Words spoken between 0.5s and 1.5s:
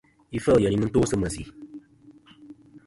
yèyn ì nɨn to sɨ mèsì.